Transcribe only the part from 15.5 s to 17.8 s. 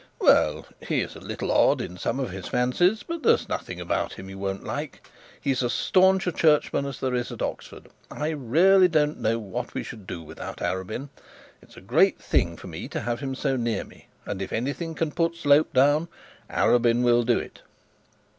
down, Arabin will do it.'